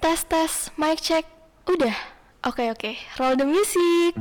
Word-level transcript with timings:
Tes 0.00 0.24
tes, 0.24 0.72
mic 0.80 0.96
check. 1.04 1.28
Udah. 1.68 1.92
Oke 2.48 2.72
oke, 2.72 2.96
roll 3.20 3.36
the 3.36 3.44
music. 3.44 4.16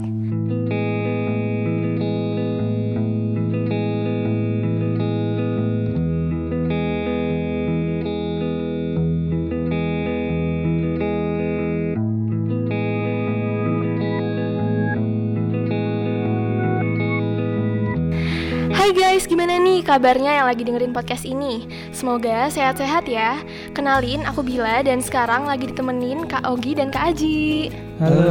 Hai 18.75 18.91
guys, 18.91 19.31
gimana 19.31 19.55
nih 19.63 19.85
kabarnya 19.87 20.43
yang 20.43 20.47
lagi 20.51 20.67
dengerin 20.67 20.91
podcast 20.91 21.23
ini? 21.23 21.63
Semoga 21.95 22.51
sehat-sehat 22.51 23.07
ya. 23.07 23.39
Kenalin, 23.79 24.27
aku 24.27 24.43
Bila 24.43 24.83
dan 24.83 24.99
sekarang 24.99 25.47
lagi 25.47 25.71
ditemenin 25.71 26.27
Kak 26.27 26.43
Ogi 26.43 26.75
dan 26.75 26.91
Kak 26.91 27.15
Aji. 27.15 27.71
Halo. 28.03 28.27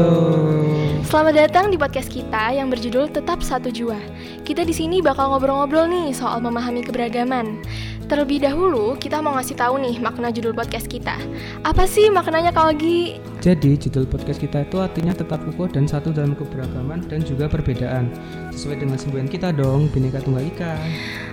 Selamat 1.08 1.40
datang 1.40 1.72
di 1.72 1.80
podcast 1.80 2.12
kita 2.12 2.52
yang 2.52 2.68
berjudul 2.68 3.08
Tetap 3.08 3.40
Satu 3.40 3.72
Jua. 3.72 3.96
Kita 4.44 4.60
di 4.60 4.76
sini 4.76 5.00
bakal 5.00 5.32
ngobrol-ngobrol 5.32 5.88
nih 5.88 6.12
soal 6.12 6.44
memahami 6.44 6.84
keberagaman. 6.84 7.64
Terlebih 8.12 8.44
dahulu, 8.44 9.00
kita 9.00 9.24
mau 9.24 9.40
ngasih 9.40 9.56
tahu 9.56 9.80
nih 9.80 9.96
makna 10.04 10.28
judul 10.28 10.52
podcast 10.52 10.84
kita. 10.84 11.16
Apa 11.64 11.88
sih 11.88 12.12
maknanya 12.12 12.52
Kak 12.52 12.76
Ogi? 12.76 13.16
Jadi 13.40 13.80
judul 13.80 14.04
podcast 14.04 14.44
kita 14.44 14.68
itu 14.68 14.76
artinya 14.84 15.16
tetap 15.16 15.40
utuh 15.48 15.64
dan 15.72 15.88
satu 15.88 16.12
dalam 16.12 16.36
keberagaman 16.36 17.08
dan 17.08 17.24
juga 17.24 17.48
perbedaan. 17.48 18.12
Sesuai 18.52 18.84
dengan 18.84 19.00
semboyan 19.00 19.32
kita 19.32 19.56
dong, 19.56 19.88
Bhinneka 19.96 20.20
Tunggal 20.20 20.44
Ika. 20.44 20.76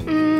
Hmm, 0.07 0.34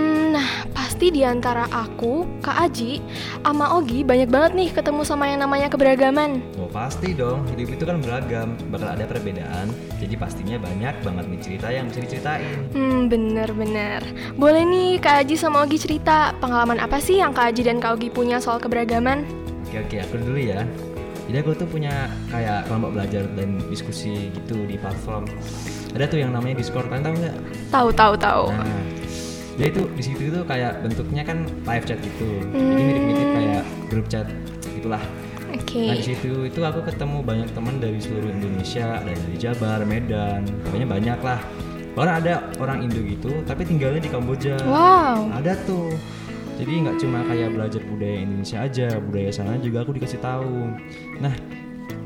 pasti 0.96 1.12
di 1.12 1.28
antara 1.28 1.68
aku, 1.76 2.24
Kak 2.40 2.56
Aji, 2.56 3.04
sama 3.44 3.76
Ogi 3.76 4.08
banyak 4.08 4.32
banget 4.32 4.52
nih 4.56 4.70
ketemu 4.72 5.04
sama 5.04 5.28
yang 5.28 5.44
namanya 5.44 5.68
keberagaman. 5.68 6.40
Oh 6.56 6.72
pasti 6.72 7.12
dong, 7.12 7.44
hidup 7.52 7.76
itu 7.76 7.84
kan 7.84 8.00
beragam, 8.00 8.56
bakal 8.72 8.96
ada 8.96 9.04
perbedaan, 9.04 9.76
jadi 10.00 10.16
pastinya 10.16 10.56
banyak 10.56 10.96
banget 11.04 11.26
nih 11.28 11.40
cerita 11.44 11.68
yang 11.68 11.92
bisa 11.92 12.00
diceritain. 12.00 12.72
Hmm, 12.72 13.12
bener-bener. 13.12 14.08
Boleh 14.40 14.64
nih 14.64 15.04
Kak 15.04 15.28
Aji 15.28 15.36
sama 15.36 15.68
Ogi 15.68 15.84
cerita 15.84 16.32
pengalaman 16.40 16.80
apa 16.80 16.96
sih 17.04 17.20
yang 17.20 17.36
Kak 17.36 17.52
Aji 17.52 17.68
dan 17.68 17.84
Kak 17.84 18.00
Ogi 18.00 18.08
punya 18.08 18.40
soal 18.40 18.64
keberagaman? 18.64 19.28
Oke 19.68 19.84
oke, 19.84 20.00
aku 20.00 20.16
dulu 20.24 20.40
ya. 20.40 20.64
Jadi 21.28 21.38
aku 21.44 21.60
tuh 21.60 21.68
punya 21.68 22.08
kayak 22.32 22.72
kelompok 22.72 22.96
belajar 22.96 23.28
dan 23.36 23.60
diskusi 23.68 24.32
gitu 24.32 24.64
di 24.64 24.80
platform. 24.80 25.28
Ada 25.92 26.08
tuh 26.08 26.24
yang 26.24 26.32
namanya 26.32 26.64
Discord, 26.64 26.88
kalian 26.88 27.04
tahu 27.04 27.16
nggak? 27.20 27.38
Tahu 27.68 27.90
tahu 27.92 28.14
tahu. 28.16 28.46
Nah, 28.56 28.95
jadi 29.56 29.70
itu 29.72 29.82
di 29.96 30.04
situ 30.04 30.22
itu 30.28 30.40
kayak 30.44 30.84
bentuknya 30.84 31.24
kan 31.24 31.48
live 31.48 31.86
chat 31.88 32.00
gitu. 32.04 32.28
Jadi 32.52 32.60
Hmm. 32.60 32.76
mirip-mirip 32.76 33.30
kayak 33.32 33.64
grup 33.88 34.08
chat 34.12 34.28
gitulah. 34.76 35.04
Oke. 35.56 35.88
Nah 35.88 35.96
di 35.96 36.04
situ 36.04 36.32
itu 36.44 36.60
aku 36.60 36.84
ketemu 36.84 37.18
banyak 37.24 37.50
teman 37.56 37.80
dari 37.80 38.00
seluruh 38.04 38.28
Indonesia, 38.28 39.00
ada 39.00 39.12
dari 39.16 39.38
Jabar, 39.40 39.80
Medan, 39.88 40.44
pokoknya 40.68 40.88
banyak 40.88 41.20
lah. 41.24 41.40
Orang 41.96 42.20
ada 42.20 42.52
orang 42.60 42.84
Indo 42.84 43.00
gitu, 43.00 43.32
tapi 43.48 43.64
tinggalnya 43.64 44.04
di 44.04 44.12
Kamboja. 44.12 44.60
Wow. 44.68 45.32
Ada 45.32 45.56
tuh. 45.64 45.96
Jadi 46.60 46.88
nggak 46.88 47.00
cuma 47.00 47.24
kayak 47.24 47.56
belajar 47.56 47.80
budaya 47.88 48.18
Indonesia 48.20 48.58
aja, 48.64 48.88
budaya 49.00 49.32
sana 49.32 49.56
juga 49.60 49.88
aku 49.88 49.96
dikasih 49.96 50.20
tahu. 50.20 50.76
Nah, 51.24 51.32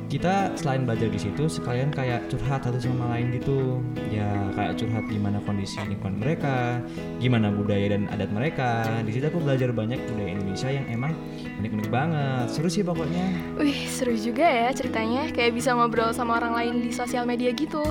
kita 0.09 0.57
selain 0.57 0.89
belajar 0.89 1.07
di 1.07 1.21
situ 1.21 1.45
sekalian 1.45 1.93
kayak 1.93 2.25
curhat 2.33 2.65
satu 2.65 2.81
sama 2.81 3.13
lain 3.13 3.29
gitu. 3.37 3.77
Ya 4.09 4.25
kayak 4.57 4.81
curhat 4.81 5.05
gimana 5.05 5.37
kondisi 5.45 5.77
lingkungan 5.85 6.17
mereka, 6.17 6.81
gimana 7.21 7.53
budaya 7.53 7.93
dan 7.93 8.09
adat 8.09 8.33
mereka. 8.33 8.83
Di 9.05 9.11
situ 9.13 9.29
aku 9.29 9.39
belajar 9.39 9.69
banyak 9.69 10.01
budaya 10.09 10.29
Indonesia 10.33 10.69
yang 10.73 10.89
emang 10.89 11.13
unik-unik 11.61 11.89
banget. 11.93 12.45
Seru 12.49 12.67
sih 12.73 12.81
pokoknya. 12.81 13.29
Wih, 13.61 13.85
seru 13.85 14.17
juga 14.17 14.49
ya 14.49 14.73
ceritanya. 14.73 15.29
Kayak 15.29 15.53
bisa 15.53 15.77
ngobrol 15.77 16.09
sama 16.11 16.41
orang 16.41 16.57
lain 16.57 16.73
di 16.81 16.89
sosial 16.89 17.29
media 17.29 17.53
gitu. 17.53 17.85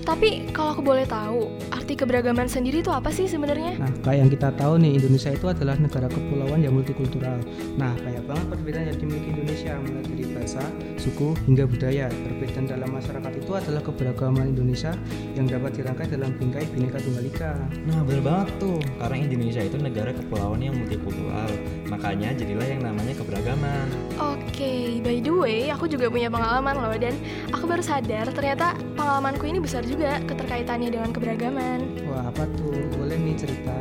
Tapi 0.00 0.50
kalau 0.50 0.74
aku 0.74 0.82
boleh 0.82 1.04
tahu, 1.04 1.52
arti 1.70 1.94
keberagaman 1.94 2.48
sendiri 2.48 2.80
itu 2.80 2.90
apa 2.90 3.12
sih 3.12 3.28
sebenarnya? 3.28 3.76
Nah, 3.76 3.92
kayak 4.00 4.18
yang 4.26 4.30
kita 4.32 4.48
tahu 4.56 4.80
nih, 4.80 4.96
Indonesia 4.96 5.30
itu 5.30 5.46
adalah 5.46 5.76
negara 5.76 6.08
kepulauan 6.08 6.64
yang 6.64 6.74
multikultural. 6.74 7.38
Nah, 7.76 7.92
banyak 8.00 8.24
banget 8.24 8.46
perbedaan 8.48 8.86
yang 8.90 8.98
dimiliki 8.98 9.28
Indonesia, 9.36 9.72
mulai 9.76 10.02
dari 10.02 10.24
bahasa, 10.32 10.62
suku, 10.96 11.36
hingga 11.46 11.64
budaya. 11.68 12.06
Perbedaan 12.08 12.64
dalam 12.64 12.90
masyarakat 12.90 13.32
itu 13.36 13.52
adalah 13.52 13.82
keberagaman 13.84 14.56
Indonesia 14.56 14.92
yang 15.36 15.46
dapat 15.46 15.70
dirangkai 15.76 16.06
dalam 16.08 16.30
bingkai 16.40 16.64
Bhinneka 16.72 16.98
Tunggal 17.04 17.24
Ika. 17.28 17.52
Nah 17.86 18.00
bener 18.02 18.22
banget 18.24 18.48
tuh, 18.56 18.80
karena 18.98 19.16
Indonesia 19.20 19.62
itu 19.62 19.76
negara 19.76 20.10
kepulauan 20.16 20.60
yang 20.64 20.74
multikultural, 20.80 21.50
makanya 21.92 22.32
jadilah 22.34 22.66
yang 22.66 22.82
namanya 22.82 23.14
keberagaman. 23.20 23.86
Oke, 24.16 25.00
by 25.04 25.20
the 25.20 25.32
way, 25.32 25.68
aku 25.68 25.88
juga 25.88 26.08
punya 26.08 26.32
pengalaman 26.32 26.74
loh 26.76 26.96
dan 26.96 27.14
aku 27.52 27.64
baru 27.68 27.84
sadar 27.84 28.28
ternyata 28.32 28.76
pengalamanku 28.96 29.44
ini 29.44 29.60
besar 29.60 29.84
juga 29.84 29.99
keterkaitannya 30.00 30.88
dengan 30.88 31.10
keberagaman. 31.12 32.08
Wah, 32.08 32.32
apa 32.32 32.48
tuh? 32.56 32.72
Boleh 32.96 33.20
nih 33.20 33.36
cerita. 33.36 33.76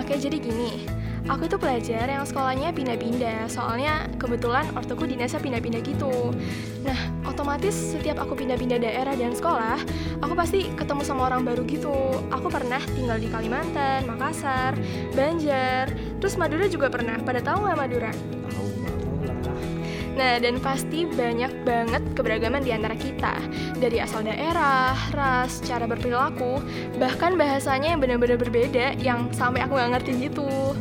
Oke, 0.00 0.16
jadi 0.16 0.36
gini. 0.40 0.88
Aku 1.30 1.46
itu 1.46 1.54
pelajar 1.54 2.10
yang 2.10 2.26
sekolahnya 2.26 2.74
pindah-pindah, 2.74 3.46
soalnya 3.46 4.10
kebetulan 4.18 4.66
ortuku 4.74 5.06
dinasnya 5.06 5.38
pindah-pindah 5.38 5.78
gitu. 5.86 6.34
Nah, 6.82 6.98
otomatis 7.22 7.94
setiap 7.94 8.18
aku 8.18 8.34
pindah-pindah 8.34 8.82
daerah 8.82 9.14
dan 9.14 9.30
sekolah, 9.30 9.78
aku 10.18 10.34
pasti 10.34 10.74
ketemu 10.74 11.06
sama 11.06 11.30
orang 11.30 11.46
baru 11.46 11.62
gitu. 11.62 11.94
Aku 12.34 12.50
pernah 12.50 12.82
tinggal 12.98 13.22
di 13.22 13.30
Kalimantan, 13.30 14.02
Makassar, 14.02 14.74
Banjar, 15.14 15.94
terus 16.18 16.34
Madura 16.34 16.66
juga 16.66 16.90
pernah. 16.90 17.14
Pada 17.22 17.38
tahu 17.38 17.70
nggak 17.70 17.78
Madura? 17.78 18.10
Nah, 20.12 20.36
dan 20.36 20.60
pasti 20.60 21.08
banyak 21.08 21.64
banget 21.64 22.04
keberagaman 22.12 22.60
di 22.60 22.72
antara 22.76 22.92
kita. 22.92 23.40
Dari 23.80 23.96
asal 23.96 24.28
daerah, 24.28 24.92
ras, 25.16 25.64
cara 25.64 25.88
berperilaku, 25.88 26.60
bahkan 27.00 27.40
bahasanya 27.40 27.96
yang 27.96 28.00
benar-benar 28.04 28.36
berbeda 28.36 29.00
yang 29.00 29.32
sampai 29.32 29.64
aku 29.64 29.80
nggak 29.80 29.90
ngerti 29.96 30.28
gitu. 30.28 30.76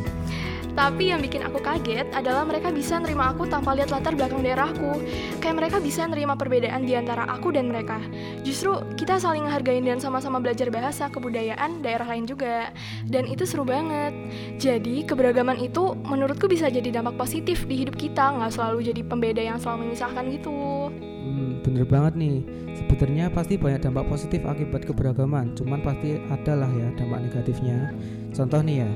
Tapi 0.71 1.11
yang 1.11 1.19
bikin 1.19 1.43
aku 1.43 1.59
kaget 1.59 2.07
adalah 2.15 2.47
mereka 2.47 2.71
bisa 2.71 2.95
nerima 2.97 3.35
aku 3.35 3.43
tanpa 3.47 3.75
lihat 3.75 3.91
latar 3.91 4.15
belakang 4.15 4.39
daerahku. 4.39 5.03
Kayak 5.43 5.55
mereka 5.59 5.77
bisa 5.83 6.07
nerima 6.07 6.39
perbedaan 6.39 6.87
di 6.87 6.95
antara 6.95 7.27
aku 7.27 7.51
dan 7.51 7.67
mereka. 7.67 7.99
Justru 8.41 8.79
kita 8.95 9.19
saling 9.19 9.43
menghargain 9.43 9.83
dan 9.83 9.99
sama-sama 9.99 10.39
belajar 10.39 10.71
bahasa, 10.71 11.11
kebudayaan, 11.11 11.83
daerah 11.83 12.07
lain 12.07 12.23
juga. 12.23 12.71
Dan 13.05 13.27
itu 13.27 13.43
seru 13.43 13.67
banget. 13.67 14.15
Jadi 14.57 15.03
keberagaman 15.03 15.59
itu 15.59 15.93
menurutku 16.07 16.47
bisa 16.47 16.71
jadi 16.71 17.01
dampak 17.01 17.19
positif 17.19 17.67
di 17.67 17.83
hidup 17.83 17.99
kita, 17.99 18.39
nggak 18.39 18.55
selalu 18.55 18.87
jadi 18.87 19.01
pembeda 19.03 19.41
yang 19.43 19.59
selalu 19.59 19.91
memisahkan 19.91 20.23
gitu. 20.31 20.51
Hmm, 21.21 21.61
bener 21.61 21.85
banget 21.85 22.15
nih. 22.17 22.37
Sebenarnya 22.71 23.27
pasti 23.33 23.59
banyak 23.59 23.83
dampak 23.83 24.07
positif 24.07 24.41
akibat 24.47 24.87
keberagaman, 24.87 25.53
cuman 25.57 25.83
pasti 25.83 26.17
ada 26.31 26.53
lah 26.53 26.71
ya 26.71 26.87
dampak 26.95 27.19
negatifnya. 27.27 27.91
Contoh 28.31 28.63
nih 28.63 28.87
ya, 28.87 28.89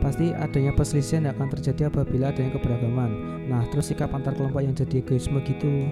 pasti 0.00 0.32
adanya 0.32 0.72
perselisihan 0.74 1.28
yang 1.28 1.36
akan 1.36 1.48
terjadi 1.54 1.92
apabila 1.92 2.32
adanya 2.32 2.56
keberagaman. 2.56 3.10
Nah, 3.46 3.62
terus 3.68 3.92
sikap 3.92 4.10
antar 4.16 4.32
kelompok 4.34 4.64
yang 4.64 4.72
jadi 4.72 5.04
egoisme 5.04 5.38
gitu. 5.44 5.86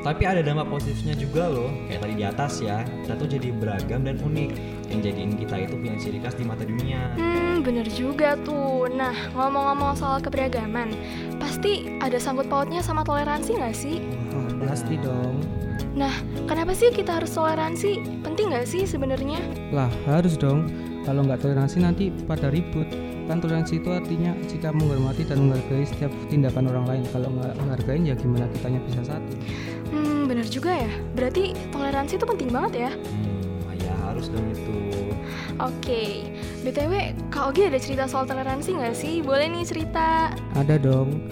Tapi 0.00 0.24
ada 0.24 0.40
dampak 0.40 0.72
positifnya 0.72 1.12
juga 1.12 1.44
loh, 1.52 1.68
kayak 1.84 2.00
tadi 2.00 2.14
di 2.16 2.24
atas 2.24 2.52
ya, 2.64 2.80
kita 3.04 3.20
tuh 3.20 3.28
jadi 3.28 3.52
beragam 3.52 4.00
dan 4.00 4.16
unik, 4.16 4.50
yang 4.88 5.00
jadiin 5.04 5.36
kita 5.36 5.68
itu 5.68 5.74
punya 5.76 5.96
ciri 6.00 6.18
khas 6.24 6.34
di 6.40 6.44
mata 6.48 6.64
dunia. 6.64 7.12
Hmm, 7.20 7.60
bener 7.60 7.84
juga 7.92 8.32
tuh. 8.40 8.88
Nah, 8.88 9.12
ngomong-ngomong 9.36 10.00
soal 10.00 10.24
keberagaman, 10.24 10.96
pasti 11.36 12.00
ada 12.00 12.16
sangkut 12.16 12.48
pautnya 12.48 12.80
sama 12.80 13.04
toleransi 13.04 13.60
nggak 13.60 13.76
sih? 13.76 14.00
Oh, 14.32 14.48
pasti 14.64 14.96
dong. 15.04 15.36
Nah, 15.92 16.16
kenapa 16.48 16.72
sih 16.72 16.88
kita 16.88 17.20
harus 17.20 17.36
toleransi? 17.36 18.24
Penting 18.24 18.56
nggak 18.56 18.64
sih 18.72 18.88
sebenarnya? 18.88 19.36
Lah, 19.68 19.92
harus 20.08 20.40
dong. 20.40 20.64
Kalau 21.04 21.28
nggak 21.28 21.44
toleransi 21.44 21.76
nanti 21.84 22.08
pada 22.24 22.48
ribut. 22.48 22.88
Kan 23.30 23.38
toleransi 23.38 23.78
itu 23.78 23.94
artinya 23.94 24.34
sikap 24.50 24.74
menghormati 24.74 25.22
dan 25.22 25.46
menghargai 25.46 25.86
setiap 25.86 26.10
tindakan 26.26 26.66
orang 26.66 26.82
lain. 26.90 27.02
Kalau 27.14 27.30
nggak 27.30 27.54
menghargain 27.62 28.02
ya 28.02 28.18
gimana 28.18 28.50
kitanya 28.50 28.82
bisa 28.82 29.06
satu. 29.06 29.32
Hmm, 29.94 30.26
bener 30.26 30.50
juga 30.50 30.74
ya. 30.74 30.90
Berarti 31.14 31.54
toleransi 31.70 32.18
itu 32.18 32.26
penting 32.26 32.50
banget 32.50 32.72
ya. 32.74 32.90
Hmm, 32.90 33.78
ya 33.78 33.94
harus 34.02 34.26
dong 34.34 34.42
itu. 34.50 34.74
Oke, 35.62 36.26
BTW, 36.66 37.14
Kak 37.30 37.54
Ogi 37.54 37.70
ada 37.70 37.78
cerita 37.78 38.10
soal 38.10 38.26
toleransi 38.26 38.74
nggak 38.74 38.96
sih? 38.98 39.22
Boleh 39.22 39.46
nih 39.46 39.62
cerita. 39.62 40.34
Ada 40.58 40.82
dong. 40.82 41.22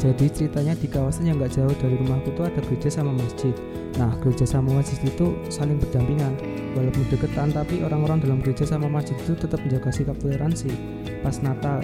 Jadi 0.00 0.28
ceritanya 0.32 0.72
di 0.76 0.88
kawasan 0.88 1.28
yang 1.28 1.36
nggak 1.40 1.60
jauh 1.60 1.72
dari 1.76 1.96
rumahku 2.00 2.32
tuh 2.36 2.48
ada 2.48 2.60
gereja 2.64 2.88
sama 2.88 3.12
masjid. 3.12 3.52
Nah, 4.00 4.12
gereja 4.20 4.44
sama 4.48 4.80
masjid 4.80 5.00
itu 5.04 5.36
saling 5.52 5.76
berdampingan. 5.76 6.36
Walaupun 6.72 7.04
deketan, 7.08 7.52
tapi 7.52 7.80
orang-orang 7.84 8.20
dalam 8.20 8.38
gereja 8.40 8.64
sama 8.68 8.88
masjid 8.88 9.16
itu 9.20 9.32
tetap 9.32 9.60
menjaga 9.64 9.92
sikap 9.92 10.16
toleransi. 10.20 10.72
Pas 11.24 11.40
Natal, 11.40 11.80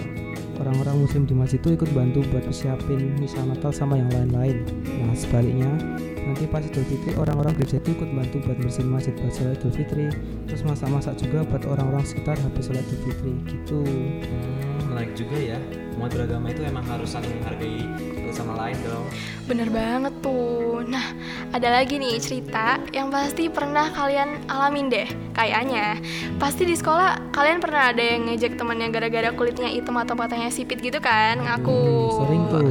orang-orang 0.61 1.01
muslim 1.01 1.25
di 1.25 1.33
masjid 1.33 1.57
itu 1.57 1.73
ikut 1.73 1.89
bantu 1.97 2.21
buat 2.29 2.45
siapin 2.53 3.17
misa 3.17 3.41
Natal 3.41 3.73
sama 3.73 3.97
yang 3.97 4.07
lain-lain. 4.13 4.61
Nah, 5.01 5.17
sebaliknya, 5.17 5.73
nanti 6.21 6.45
pas 6.45 6.61
Idul 6.61 6.85
Fitri 6.85 7.17
orang-orang 7.17 7.57
gereja 7.57 7.81
itu 7.81 7.97
ikut 7.97 8.09
bantu 8.13 8.37
buat 8.45 8.57
bersihin 8.61 8.93
masjid 8.93 9.13
buat 9.17 9.33
sholat 9.33 9.57
Idul 9.57 9.73
Fitri. 9.73 10.05
Terus 10.45 10.61
masak-masak 10.61 11.17
juga 11.17 11.41
buat 11.49 11.65
orang-orang 11.65 12.05
sekitar 12.05 12.37
habis 12.37 12.69
sholat 12.69 12.85
Idul 12.85 13.01
Fitri 13.09 13.33
gitu. 13.49 13.81
Hmm, 13.81 14.93
menarik 14.93 15.11
juga 15.17 15.37
ya. 15.41 15.59
Umat 15.97 16.13
beragama 16.13 16.53
itu 16.53 16.61
emang 16.61 16.85
harus 16.85 17.09
saling 17.09 17.33
menghargai 17.41 17.81
satu 18.31 18.47
sama 18.47 18.53
lain 18.55 18.71
lain 18.71 18.87
dong. 18.87 19.07
Bener 19.49 19.67
banget 19.67 20.13
tuh. 20.23 20.87
Nah, 20.87 21.05
ada 21.51 21.67
lagi 21.67 21.99
nih 21.99 22.15
cerita 22.15 22.79
yang 22.95 23.11
pasti 23.11 23.51
pernah 23.51 23.91
kalian 23.91 24.39
alamin 24.47 24.87
deh. 24.87 25.07
Kayaknya, 25.35 25.99
pasti 26.39 26.63
di 26.63 26.75
sekolah 26.75 27.35
kalian 27.35 27.59
pernah 27.59 27.91
ada 27.91 27.99
yang 27.99 28.27
ngejek 28.31 28.55
temannya 28.55 28.87
gara-gara 28.87 29.35
kulitnya 29.35 29.67
hitam 29.67 29.99
atau 29.99 30.15
matanya 30.15 30.47
sipit 30.47 30.79
gitu 30.79 31.03
kan? 31.03 31.43
Ngaku. 31.43 31.75
Hmm, 31.75 32.15
sering 32.23 32.43
tuh 32.47 32.63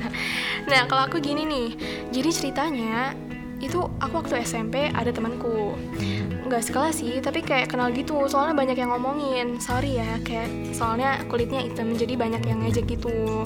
Nah, 0.70 0.86
kalau 0.90 1.06
aku 1.06 1.22
gini 1.22 1.46
nih. 1.46 1.68
Jadi 2.10 2.30
ceritanya 2.30 3.14
itu 3.60 3.84
aku 4.00 4.24
waktu 4.24 4.40
SMP 4.40 4.88
ada 4.90 5.12
temanku. 5.12 5.76
Nggak 6.48 6.66
sekelas 6.66 7.04
sih 7.04 7.20
tapi 7.20 7.44
kayak 7.44 7.70
kenal 7.70 7.92
gitu. 7.92 8.24
Soalnya 8.26 8.56
banyak 8.56 8.76
yang 8.80 8.90
ngomongin. 8.96 9.60
Sorry 9.60 10.00
ya 10.00 10.18
kayak 10.24 10.48
soalnya 10.72 11.20
kulitnya 11.28 11.60
hitam 11.62 11.92
jadi 11.92 12.16
banyak 12.16 12.42
yang 12.48 12.64
ngejek 12.64 12.88
gitu. 12.96 13.44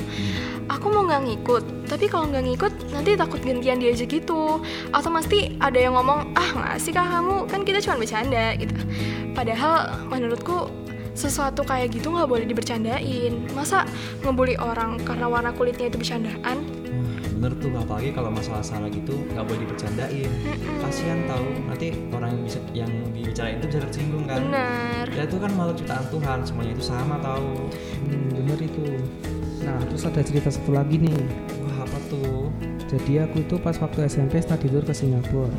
Aku 0.70 0.86
mau 0.88 1.04
nggak 1.04 1.22
ngikut 1.28 1.64
tapi 1.90 2.08
kalau 2.08 2.30
nggak 2.30 2.44
ngikut 2.48 2.72
nanti 2.94 3.18
takut 3.18 3.42
gantian 3.42 3.82
diajak 3.82 4.08
gitu. 4.08 4.62
Atau 4.94 5.10
pasti 5.10 5.58
ada 5.58 5.76
yang 5.76 5.98
ngomong 5.98 6.32
ah 6.38 6.48
nggak 6.54 6.78
sih 6.78 6.94
kak? 6.94 7.04
Kamu 7.04 7.50
kan 7.50 7.66
kita 7.66 7.82
cuma 7.82 7.98
bercanda 7.98 8.54
gitu. 8.56 8.78
Padahal 9.34 10.06
menurutku 10.06 10.70
sesuatu 11.14 11.62
kayak 11.62 11.94
gitu 11.94 12.14
nggak 12.14 12.30
boleh 12.30 12.46
dibercandain. 12.46 13.50
Masa 13.54 13.82
ngebully 14.22 14.54
orang 14.62 15.02
karena 15.02 15.26
warna 15.26 15.50
kulitnya 15.50 15.90
itu 15.90 15.98
bercandaan 15.98 16.83
Bener 17.34 17.52
tuh, 17.58 17.74
apalagi 17.74 18.14
kalau 18.14 18.30
masalah 18.30 18.62
salah 18.62 18.86
gitu 18.88 19.18
nggak 19.34 19.44
boleh 19.44 19.60
dibercandain. 19.66 20.30
Kasihan 20.78 21.18
tahu 21.26 21.46
nanti 21.66 21.86
orang 22.14 22.30
yang 22.30 22.42
bisa 22.46 22.60
yang 22.70 22.90
dibicarain 23.10 23.58
itu 23.58 23.66
bisa 23.74 23.80
tersinggung 23.90 24.24
kan. 24.30 24.38
bener. 24.38 25.06
Ya 25.10 25.22
itu 25.26 25.36
kan 25.42 25.50
makhluk 25.58 25.76
ciptaan 25.82 26.06
Tuhan, 26.08 26.38
semuanya 26.46 26.72
itu 26.78 26.84
sama 26.84 27.16
tahu. 27.18 27.50
hmm, 28.06 28.28
bener 28.38 28.58
itu. 28.62 28.86
Nah 29.66 29.78
terus 29.90 30.06
ada 30.06 30.22
cerita 30.22 30.48
satu 30.48 30.70
lagi 30.70 30.96
nih. 31.02 31.18
Wah 31.66 31.82
apa 31.82 31.98
tuh? 32.06 32.48
jadi 32.94 33.26
aku 33.26 33.42
itu 33.42 33.56
pas 33.58 33.74
waktu 33.80 34.06
SMP 34.06 34.38
study 34.38 34.70
tour 34.70 34.84
ke 34.86 34.94
Singapura. 34.94 35.50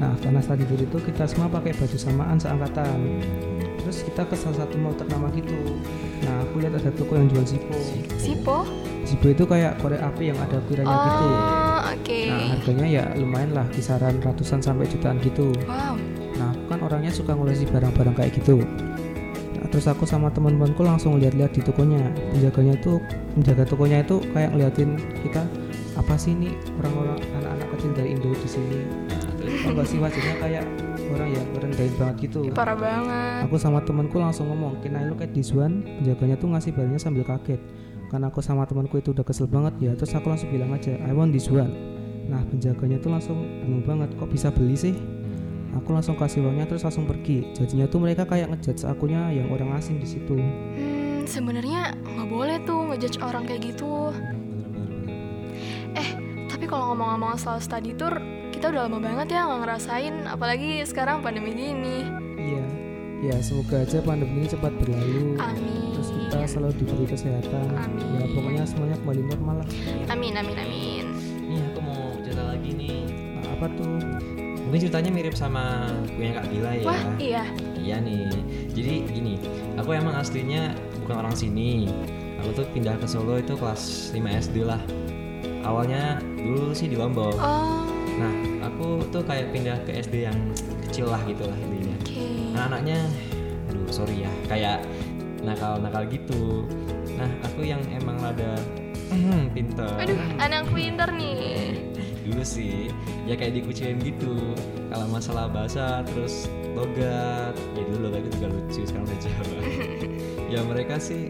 Nah 0.00 0.16
karena 0.24 0.40
study 0.40 0.64
tour 0.64 0.80
itu 0.80 0.98
kita 1.02 1.28
semua 1.28 1.52
pakai 1.52 1.76
baju 1.76 1.98
samaan 2.00 2.40
seangkatan. 2.40 3.20
Terus 3.84 4.06
kita 4.08 4.24
ke 4.24 4.36
salah 4.36 4.64
satu 4.64 4.80
mall 4.80 4.96
ternama 4.96 5.28
gitu. 5.36 5.76
Nah 6.24 6.44
aku 6.44 6.64
lihat 6.64 6.80
ada 6.80 6.90
toko 6.92 7.16
yang 7.16 7.28
jual 7.28 7.44
Zippo 7.44 7.76
Sipo 8.16 8.58
Zippo 9.10 9.26
itu 9.34 9.42
kayak 9.42 9.74
korek 9.82 9.98
api 9.98 10.30
yang 10.30 10.38
ada 10.38 10.62
kiranya 10.70 10.94
gitu. 10.94 11.26
Oh 11.26 11.80
oke. 11.90 12.20
Nah 12.30 12.40
harganya 12.54 12.86
ya 12.86 13.04
lumayan 13.18 13.50
lah 13.58 13.66
kisaran 13.74 14.22
ratusan 14.22 14.62
sampai 14.62 14.86
jutaan 14.86 15.18
gitu. 15.18 15.50
Wow. 15.66 15.98
Nah 16.38 16.54
aku 16.54 16.64
kan 16.70 16.78
orangnya 16.86 17.10
suka 17.10 17.34
ngulesi 17.34 17.66
barang-barang 17.66 18.14
kayak 18.14 18.38
gitu. 18.38 18.62
Nah, 19.58 19.66
terus 19.66 19.90
aku 19.90 20.06
sama 20.06 20.30
teman-temanku 20.30 20.86
langsung 20.86 21.18
lihat-lihat 21.18 21.58
di 21.58 21.60
tokonya. 21.66 22.06
Penjaganya 22.30 22.78
itu 22.78 23.02
penjaga 23.34 23.66
tokonya 23.66 24.06
itu 24.06 24.22
kayak 24.30 24.54
ngeliatin 24.54 24.94
kita 25.26 25.42
apa 25.98 26.14
sih 26.14 26.30
ini 26.30 26.54
orang-orang 26.78 27.18
anak-anak 27.42 27.66
kecil 27.74 27.90
dari 27.98 28.08
Indo 28.14 28.30
di 28.30 28.46
sini? 28.46 28.78
Nah, 29.10 29.74
enggak 29.74 29.86
sih 29.90 29.98
wajahnya 29.98 30.34
kayak 30.38 30.64
orang 31.10 31.34
yang 31.34 31.46
ngerendahin 31.50 31.94
banget 31.98 32.16
gitu. 32.30 32.46
Parah 32.54 32.78
banget. 32.78 33.50
Aku 33.50 33.58
sama 33.58 33.82
temanku 33.82 34.22
langsung 34.22 34.46
ngomong 34.54 34.78
can 34.86 34.94
I 34.94 35.10
look 35.10 35.18
at 35.18 35.34
this 35.34 35.50
one 35.50 35.82
penjaganya 35.98 36.38
tuh 36.38 36.54
ngasih 36.54 36.70
barangnya 36.78 37.02
sambil 37.02 37.26
kaget 37.26 37.58
karena 38.10 38.26
aku 38.26 38.42
sama 38.42 38.66
temanku 38.66 38.98
itu 38.98 39.14
udah 39.14 39.22
kesel 39.22 39.46
banget 39.46 39.74
ya. 39.78 39.92
Terus 39.94 40.12
aku 40.18 40.26
langsung 40.26 40.50
bilang 40.50 40.74
aja 40.74 40.98
I 41.06 41.14
want 41.14 41.30
this 41.30 41.46
one. 41.46 41.70
Nah 42.26 42.42
penjaganya 42.50 42.98
tuh 42.98 43.14
langsung 43.14 43.38
bingung 43.62 43.86
banget 43.86 44.10
kok 44.18 44.26
bisa 44.26 44.50
beli 44.50 44.74
sih? 44.74 44.94
Aku 45.78 45.94
langsung 45.94 46.18
kasih 46.18 46.42
uangnya 46.42 46.66
terus 46.66 46.82
langsung 46.82 47.06
pergi. 47.06 47.54
Jadinya 47.54 47.86
tuh 47.86 48.02
mereka 48.02 48.26
kayak 48.26 48.50
ngejudge 48.50 48.82
akunya 48.82 49.30
yang 49.30 49.46
orang 49.54 49.70
asing 49.78 50.02
di 50.02 50.08
situ. 50.10 50.34
Hmm, 50.34 51.22
sebenarnya 51.30 51.94
nggak 51.94 52.28
boleh 52.28 52.58
tuh 52.66 52.90
ngejudge 52.90 53.22
orang 53.22 53.46
kayak 53.46 53.70
gitu. 53.70 54.10
Eh, 55.94 56.10
tapi 56.50 56.66
kalau 56.66 56.90
ngomong-ngomong 56.90 57.38
soal 57.38 57.62
study 57.62 57.94
tour, 57.94 58.18
kita 58.50 58.74
udah 58.74 58.90
lama 58.90 58.98
banget 58.98 59.38
ya 59.38 59.46
nggak 59.46 59.60
ngerasain, 59.62 60.14
apalagi 60.26 60.82
sekarang 60.82 61.22
pandemi 61.22 61.54
gini. 61.54 62.10
iya. 62.34 62.66
Ya 63.20 63.36
semoga 63.44 63.84
aja 63.84 64.00
pandemi 64.00 64.42
ini 64.42 64.48
cepat 64.48 64.72
berlalu. 64.80 65.36
Amin. 65.38 65.89
Kita 66.30 66.46
selalu 66.46 66.72
diberi 66.78 67.06
kesehatan 67.06 67.64
Amin. 67.74 68.22
ya 68.22 68.26
pokoknya 68.30 68.64
semuanya 68.64 68.96
kembali 69.02 69.22
normal 69.26 69.54
lah 69.62 69.68
Amin, 70.08 70.32
amin, 70.34 70.56
amin. 70.56 71.04
Nih 71.50 71.60
aku 71.74 71.78
mau 71.82 72.14
cerita 72.22 72.42
lagi 72.46 72.70
nih. 72.74 72.98
Nah, 73.42 73.46
apa 73.58 73.66
tuh 73.74 73.98
Mungkin 74.70 74.86
ceritanya 74.86 75.10
mirip 75.10 75.34
sama 75.34 75.90
punya 76.14 76.38
Kak 76.38 76.46
Bila 76.46 76.70
ya. 76.78 76.86
Wah, 76.86 77.02
iya. 77.18 77.42
Iya 77.74 77.96
nih. 78.06 78.30
Jadi 78.70 79.02
gini, 79.10 79.34
aku 79.74 79.98
emang 79.98 80.14
aslinya 80.14 80.78
bukan 81.02 81.26
orang 81.26 81.34
sini. 81.34 81.90
Aku 82.38 82.54
tuh 82.54 82.66
pindah 82.70 82.94
ke 82.94 83.06
Solo 83.10 83.42
itu 83.42 83.58
kelas 83.58 84.14
5 84.14 84.30
SD 84.30 84.62
lah. 84.62 84.78
Awalnya 85.66 86.22
dulu 86.22 86.70
sih 86.70 86.86
di 86.86 86.94
Lombok. 86.94 87.34
Oh, 87.42 87.82
Nah, 88.14 88.32
aku 88.70 89.02
tuh 89.10 89.26
kayak 89.26 89.50
pindah 89.50 89.74
ke 89.82 89.90
SD 90.06 90.30
yang 90.30 90.38
kecil 90.86 91.10
lah 91.10 91.18
gitu 91.26 91.50
lah 91.50 91.58
intinya. 91.58 91.96
oke. 92.06 92.26
Nah, 92.54 92.62
anaknya, 92.70 92.98
aduh 93.74 93.90
sorry 93.90 94.22
ya, 94.22 94.30
kayak 94.46 94.86
nakal-nakal 95.42 96.04
gitu. 96.08 96.64
Nah, 97.16 97.30
aku 97.44 97.64
yang 97.66 97.80
emang 97.92 98.16
rada 98.20 98.56
pinter. 99.52 99.90
Aduh, 99.98 100.18
anak 100.38 100.64
pinter 100.70 101.08
nih. 101.12 101.76
dulu 102.30 102.44
sih 102.46 102.92
ya 103.26 103.34
kayak 103.34 103.58
dikucilin 103.60 103.98
gitu. 104.00 104.54
Kalau 104.92 105.06
masalah 105.10 105.50
bahasa 105.50 106.06
terus 106.06 106.46
logat. 106.76 107.54
Ya 107.74 107.82
dulu 107.90 108.08
logat 108.08 108.22
itu 108.28 108.30
juga 108.38 108.48
lucu 108.54 108.80
sekarang 108.86 109.06
udah 109.08 109.18
Jawa 109.18 109.44
ya 110.52 110.60
mereka 110.62 110.94
sih 111.02 111.26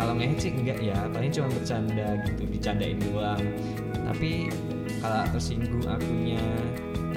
kalau 0.00 0.16
ngecek 0.16 0.54
enggak 0.56 0.78
ya. 0.80 0.98
Paling 1.12 1.30
cuma 1.30 1.48
bercanda 1.52 2.08
gitu 2.24 2.42
dicandain 2.48 2.98
doang. 3.04 3.42
Tapi 4.04 4.48
kalau 5.04 5.20
tersinggung 5.36 5.84
akunya 5.84 6.40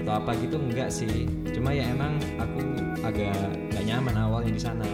atau 0.03 0.13
apa 0.19 0.31
gitu 0.43 0.59
enggak 0.59 0.89
sih. 0.91 1.29
Cuma 1.55 1.71
ya 1.71 1.87
emang 1.87 2.19
aku 2.37 2.59
agak 3.07 3.55
gak 3.71 3.83
nyaman 3.87 4.15
awalnya 4.19 4.51
di 4.51 4.61
sana 4.61 4.87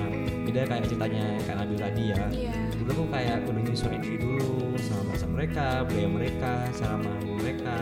beda 0.43 0.61
kayak 0.65 0.83
ceritanya 0.85 1.23
Kak 1.43 1.55
Nabil 1.57 1.77
tadi 1.77 2.03
ya 2.11 2.21
Iya. 2.29 2.53
dulu 2.75 2.89
aku 2.91 3.05
kayak 3.09 3.37
kudu 3.43 3.59
nyesuaiin 3.63 4.01
diri 4.01 4.17
dulu 4.19 4.51
sama 4.77 5.01
bahasa 5.07 5.25
mereka 5.25 5.65
budaya 5.87 6.09
mereka 6.09 6.51
cara 6.73 6.95
main 6.97 7.23
mereka 7.33 7.75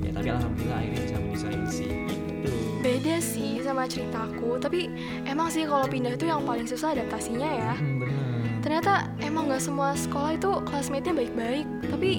ya 0.00 0.10
tapi 0.12 0.28
alhamdulillah 0.28 0.78
akhirnya 0.78 1.00
bisa 1.02 1.16
menyesuaikan 1.18 1.66
sih 1.66 1.88
gitu 1.88 2.52
Beda 2.82 3.22
sih 3.22 3.62
sama 3.62 3.86
ceritaku, 3.86 4.58
tapi 4.58 4.90
emang 5.22 5.46
sih 5.46 5.62
kalau 5.62 5.86
pindah 5.86 6.18
itu 6.18 6.26
yang 6.26 6.42
paling 6.42 6.66
susah 6.66 6.90
adaptasinya 6.90 7.46
ya. 7.46 7.72
hmm, 7.78 8.02
bener 8.02 8.31
Ternyata 8.62 9.10
emang 9.18 9.50
gak 9.50 9.58
semua 9.58 9.92
sekolah 9.98 10.38
itu 10.38 10.50
classmate-nya 10.62 11.14
baik-baik. 11.18 11.66
Tapi 11.90 12.10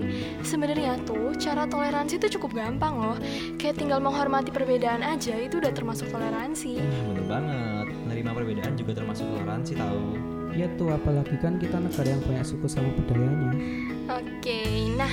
sebenarnya 0.44 1.00
tuh 1.08 1.32
cara 1.40 1.64
toleransi 1.64 2.20
itu 2.20 2.36
cukup 2.38 2.60
gampang 2.60 3.00
loh. 3.00 3.18
Kayak 3.56 3.80
tinggal 3.80 4.04
menghormati 4.04 4.52
perbedaan 4.52 5.02
aja 5.02 5.40
itu 5.40 5.64
udah 5.64 5.72
termasuk 5.72 6.12
toleransi. 6.12 6.84
Bener 6.84 7.26
banget. 7.32 7.88
Menerima 8.04 8.30
perbedaan 8.36 8.74
juga 8.76 8.92
termasuk 9.00 9.26
toleransi 9.26 9.74
tahu 9.80 10.04
Iya 10.54 10.70
tuh 10.78 10.94
apalagi 10.94 11.34
kan 11.42 11.58
kita 11.58 11.82
negara 11.82 12.14
yang 12.14 12.22
banyak 12.22 12.46
suku 12.46 12.70
sama 12.70 12.94
budayanya. 12.94 13.58
Oke, 14.22 14.94
nah 14.94 15.10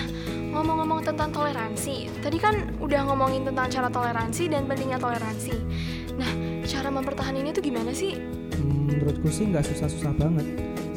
ngomong-ngomong 0.53 1.01
tentang 1.01 1.33
toleransi. 1.33 2.13
Tadi 2.21 2.37
kan 2.37 2.77
udah 2.77 3.09
ngomongin 3.09 3.49
tentang 3.49 3.73
cara 3.73 3.89
toleransi 3.89 4.53
dan 4.53 4.69
pentingnya 4.69 5.01
toleransi. 5.01 5.57
Nah, 6.21 6.29
cara 6.69 6.93
mempertahankannya 6.93 7.57
itu 7.57 7.65
gimana 7.65 7.97
sih? 7.97 8.21
Hmm, 8.53 8.93
menurutku 8.93 9.33
sih 9.33 9.49
nggak 9.49 9.65
susah-susah 9.65 10.13
banget 10.21 10.45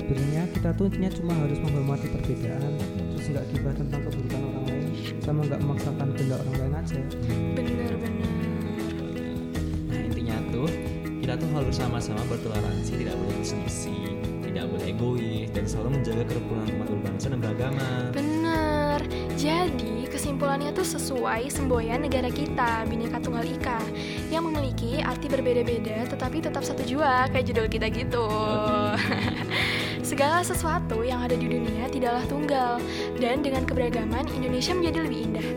sebenarnya 0.03 0.43
kita 0.51 0.69
tuh 0.75 0.85
intinya 0.91 1.11
cuma 1.15 1.33
harus 1.39 1.57
menghormati 1.63 2.07
perbedaan 2.11 2.71
terus 3.15 3.25
nggak 3.31 3.45
gibah 3.55 3.71
tentang 3.71 4.01
keburukan 4.03 4.41
orang 4.43 4.63
lain 4.67 4.85
sama 5.23 5.39
nggak 5.47 5.59
memaksakan 5.63 6.07
kehendak 6.11 6.39
orang 6.43 6.55
lain 6.59 6.73
aja 6.75 6.99
Bener-bener 7.55 8.31
nah 9.87 9.99
intinya 10.03 10.35
tuh 10.51 10.67
kita 11.23 11.33
tuh 11.39 11.49
harus 11.55 11.75
sama-sama 11.79 12.19
bertoleransi 12.27 12.91
tidak 12.99 13.15
boleh 13.15 13.35
berselisih 13.39 14.03
tidak 14.43 14.65
boleh 14.67 14.85
egois 14.91 15.47
dan 15.55 15.63
selalu 15.63 15.89
menjaga 15.95 16.23
kerukunan 16.27 16.67
umat 16.67 16.87
berbangsa 16.91 17.25
dan 17.31 17.39
beragama 17.39 17.89
Bener. 18.11 18.99
Jadi 19.33 20.05
kesimpulannya 20.07 20.71
tuh 20.71 20.85
sesuai 20.85 21.49
semboyan 21.49 22.05
negara 22.05 22.29
kita, 22.29 22.85
Bhinneka 22.85 23.17
Tunggal 23.19 23.43
Ika, 23.43 23.81
yang 24.29 24.45
memiliki 24.45 25.01
arti 25.01 25.25
berbeda-beda 25.27 26.05
tetapi 26.05 26.37
tetap 26.39 26.61
satu 26.61 26.85
jua 26.85 27.27
kayak 27.33 27.49
judul 27.49 27.65
kita 27.67 27.89
gitu. 27.89 28.23
Segala 30.13 30.45
sesuatu 30.45 31.01
yang 31.01 31.25
ada 31.25 31.33
di 31.33 31.49
dunia 31.49 31.89
tidaklah 31.89 32.21
tunggal 32.29 32.77
dan 33.17 33.41
dengan 33.41 33.65
keberagaman 33.65 34.29
Indonesia 34.29 34.69
menjadi 34.77 35.09
lebih 35.09 35.19
indah. 35.25 35.47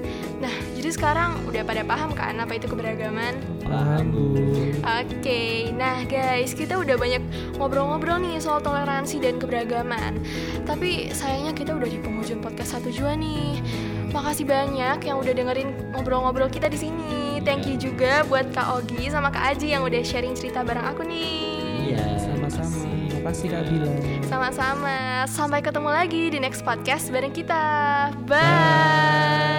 Nah, 0.40 0.54
jadi 0.72 0.96
sekarang 0.96 1.44
udah 1.44 1.60
pada 1.60 1.84
paham 1.84 2.16
kan 2.16 2.40
apa 2.40 2.56
itu 2.56 2.64
keberagaman? 2.64 3.36
paham 3.68 4.16
bu 4.16 4.32
Oke, 4.80 5.68
nah 5.76 6.00
guys, 6.08 6.56
kita 6.56 6.80
udah 6.80 6.96
banyak 6.96 7.20
ngobrol-ngobrol 7.60 8.16
nih 8.16 8.40
soal 8.40 8.64
toleransi 8.64 9.20
dan 9.20 9.36
keberagaman. 9.36 10.24
Tapi 10.64 11.12
sayangnya 11.12 11.52
kita 11.52 11.76
udah 11.76 11.92
di 11.92 12.00
penghujung 12.00 12.40
podcast 12.40 12.80
satu 12.80 12.88
jua 12.88 13.12
nih. 13.12 13.60
Makasih 14.16 14.48
banyak 14.48 15.04
yang 15.04 15.20
udah 15.20 15.36
dengerin 15.36 15.68
ngobrol-ngobrol 15.92 16.48
kita 16.48 16.72
di 16.72 16.80
sini. 16.80 17.44
Thank 17.44 17.68
you 17.68 17.76
juga 17.76 18.24
buat 18.24 18.56
Kak 18.56 18.72
Ogi 18.72 19.12
sama 19.12 19.28
Kak 19.28 19.52
Aji 19.52 19.76
yang 19.76 19.84
udah 19.84 20.00
sharing 20.00 20.32
cerita 20.32 20.64
bareng 20.64 20.88
aku 20.88 21.04
nih. 21.04 21.44
iya 21.92 22.16
sama-sama 22.16 23.05
kasih 23.26 23.48
Kak 23.50 23.64
Bila. 23.66 23.94
Sama-sama. 24.30 25.26
Sampai 25.26 25.58
ketemu 25.60 25.90
lagi 25.90 26.30
di 26.30 26.38
next 26.38 26.62
podcast 26.62 27.10
bareng 27.10 27.34
kita. 27.34 27.64
Bye. 28.30 28.38
Bye. 28.38 29.55